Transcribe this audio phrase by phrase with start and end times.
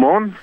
[0.00, 0.36] Godmorgen.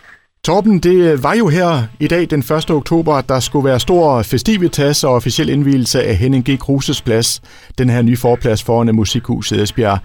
[0.46, 1.72] Torben, det var jo her
[2.06, 2.71] i dag den 1.
[2.82, 6.50] oktober, at der skulle være stor festivitas og officiel indvielse af Henning G.
[6.66, 7.30] Kruses plads,
[7.79, 9.99] den her nye forplads foran Musikhuset Esbjerg.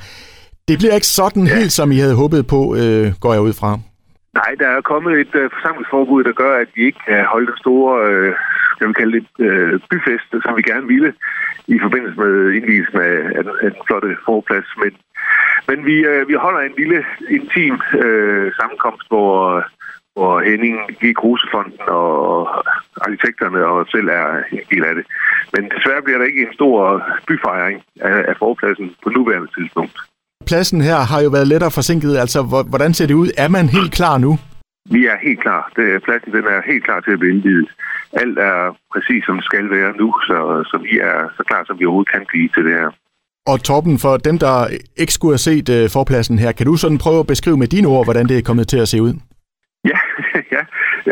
[0.69, 1.55] Det bliver ikke sådan ja.
[1.57, 3.71] helt, som I havde håbet på, øh, går jeg ud fra.
[4.41, 7.59] Nej, der er kommet et øh, forsamlingsforbud, der gør, at vi ikke kan holde den
[7.65, 8.33] store, øh,
[8.75, 11.11] skal vi kalde det, øh, byfest, som vi gerne ville,
[11.75, 14.69] i forbindelse med indvielsen af, af, af den flotte forplads.
[14.83, 14.93] Men,
[15.69, 17.05] men vi, øh, vi holder en lille
[17.37, 19.65] intim øh, sammenkomst, hvor
[20.17, 21.15] hvor Henning G.
[21.21, 22.49] Krusefonden og
[23.07, 25.05] arkitekterne og selv er en del af det.
[25.55, 29.97] Men desværre bliver der ikke en stor byfejring af, af forpladsen på nuværende tidspunkt.
[30.47, 32.17] Pladsen her har jo været lettere forsinket.
[32.17, 33.29] Altså, hvordan ser det ud?
[33.39, 34.39] Er man helt klar nu?
[34.91, 35.73] Vi er helt klar.
[35.77, 37.69] Det, pladsen den er helt klar til at blive indvidet.
[38.13, 40.39] Alt er præcis, som det skal være nu, så,
[40.71, 42.91] så vi er så klar, som vi overhovedet kan blive til det her.
[43.47, 44.57] Og Torben, for dem, der
[44.97, 47.89] ikke skulle have set øh, forpladsen her, kan du sådan prøve at beskrive med dine
[47.89, 49.15] ord, hvordan det er kommet til at se ud?
[49.85, 49.99] Ja,
[50.55, 50.63] ja.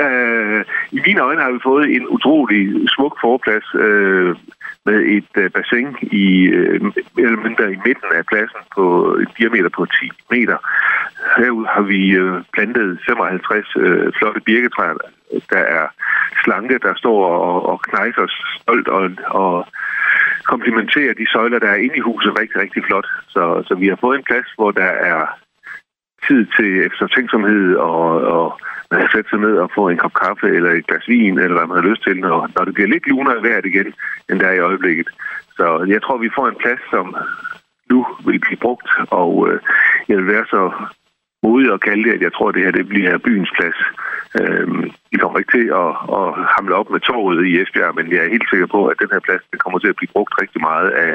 [0.05, 4.37] Øh, I mine øjne har vi fået en utrolig smuk forplads øh,
[4.87, 6.27] med et øh, bassin i,
[6.59, 6.81] øh,
[7.19, 8.85] eller mindre i midten af pladsen på
[9.21, 10.59] en diameter på 10 meter.
[11.37, 14.95] Herude har vi øh, plantet 55 øh, flotte birketræer,
[15.53, 15.87] der er
[16.45, 18.27] slanke, der står og, og knejser
[18.61, 19.67] stolt og, og
[20.53, 23.09] komplementerer de søjler, der er inde i huset rigtig, rigtig flot.
[23.35, 25.21] Så, så vi har fået en plads, hvor der er
[26.27, 28.47] tid til eftertænksomhed og, og
[29.13, 31.79] sætte sig ned og få en kop kaffe eller et glas vin, eller hvad man
[31.81, 33.89] har lyst til, når, når det bliver lidt lunere vejret igen,
[34.29, 35.09] end der er i øjeblikket.
[35.57, 37.17] Så jeg tror, vi får en plads, som
[37.91, 39.61] nu vil blive brugt, og øh,
[40.09, 40.73] jeg vil være så
[41.43, 43.79] modig at kalde det, at jeg tror, at det her det bliver byens plads.
[44.41, 44.69] øh,
[45.13, 48.35] i kommer ikke til at, at hamle op med torvet i Esbjerg, men jeg er
[48.37, 51.15] helt sikker på, at den her plads kommer til at blive brugt rigtig meget af,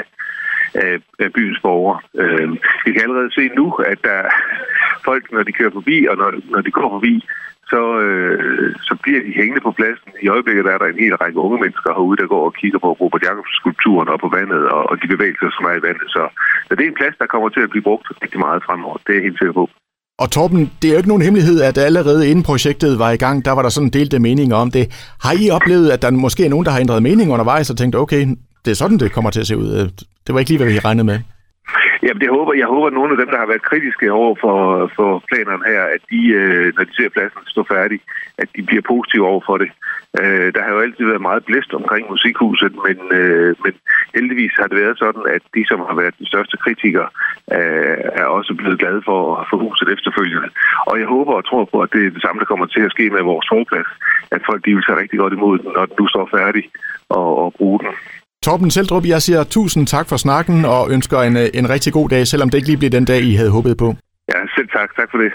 [0.84, 2.00] af, af byens borgere.
[2.22, 4.20] Øhm, vi kan allerede se nu, at der
[5.08, 7.16] folk, når de kører forbi, og når, når de går forbi,
[7.72, 10.12] så, øh, så bliver de hængende på pladsen.
[10.26, 12.92] I øjeblikket er der en hel række unge mennesker herude, der går og kigger på
[13.02, 16.08] Robert Jacobs skulpturen og på vandet, og, og de bevægelser, som er i vandet.
[16.16, 16.24] Så,
[16.68, 18.98] så det er en plads, der kommer til at blive brugt rigtig meget fremover.
[19.04, 19.70] Det er jeg helt sikker på.
[20.24, 23.46] Og Torben, det er jo ikke nogen hemmelighed, at allerede inden projektet var i gang,
[23.46, 24.86] der var der sådan delte meninger om det.
[25.26, 27.96] Har I oplevet, at der måske er nogen, der har ændret mening undervejs og tænkt,
[27.96, 28.22] okay,
[28.64, 29.70] det er sådan, det kommer til at se ud?
[29.78, 29.86] Øh,
[30.26, 31.20] det var ikke lige, hvad vi regnede med.
[32.04, 34.58] Jamen, det håber, jeg håber, at nogle af dem, der har været kritiske over for,
[34.98, 38.00] for planerne her, at de, øh, når de ser pladsen stå færdig,
[38.42, 39.70] at de bliver positive over for det.
[40.22, 43.74] Øh, der har jo altid været meget blæst omkring musikhuset, men, øh, men
[44.16, 47.10] heldigvis har det været sådan, at de, som har været de største kritikere,
[47.58, 50.50] øh, er også blevet glade for at få huset efterfølgende.
[50.90, 52.92] Og jeg håber og tror på, at det er det samme, der kommer til at
[52.96, 53.90] ske med vores forplads,
[54.36, 56.64] at folk de vil tage rigtig godt imod den, når nu står færdig
[57.10, 57.92] og, og bruge den.
[58.46, 62.28] Torben Seldrup, jeg siger tusind tak for snakken og ønsker en, en rigtig god dag,
[62.28, 63.90] selvom det ikke lige bliver den dag, I havde håbet på.
[64.34, 64.90] Ja, selv tak.
[65.00, 65.32] Tak for det.